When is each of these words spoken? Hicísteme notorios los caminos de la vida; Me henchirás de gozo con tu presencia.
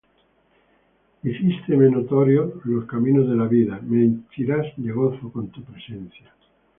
Hicísteme 1.21 1.87
notorios 1.91 2.53
los 2.65 2.85
caminos 2.85 3.29
de 3.29 3.35
la 3.35 3.45
vida; 3.47 3.79
Me 3.87 4.03
henchirás 4.03 4.65
de 4.77 4.91
gozo 4.91 5.31
con 5.31 5.49
tu 5.49 5.63
presencia. 5.63 6.33